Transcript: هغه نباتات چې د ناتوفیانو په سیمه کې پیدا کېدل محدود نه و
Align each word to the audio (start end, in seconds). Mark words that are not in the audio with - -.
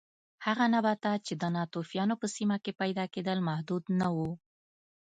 هغه 0.45 0.63
نباتات 0.75 1.19
چې 1.27 1.33
د 1.41 1.43
ناتوفیانو 1.55 2.15
په 2.21 2.27
سیمه 2.35 2.57
کې 2.63 2.71
پیدا 2.81 3.05
کېدل 3.13 3.37
محدود 3.47 3.83
نه 3.99 4.07
و 4.15 4.17